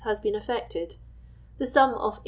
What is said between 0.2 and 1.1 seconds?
effected;